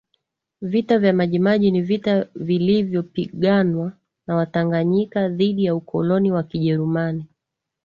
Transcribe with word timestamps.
Vita 0.61 0.99
vya 0.99 1.13
Maji 1.13 1.39
Maji 1.39 1.71
ni 1.71 1.81
vita 1.81 2.27
vilivyopiganwa 2.35 3.93
na 4.27 4.35
Watanganyika 4.35 5.29
dhidi 5.29 5.65
ya 5.65 5.75
ukoloni 5.75 6.31
wa 6.31 6.43
kijerumani 6.43 7.25